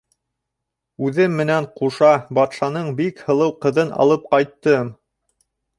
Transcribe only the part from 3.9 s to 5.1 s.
алып ҡайттым.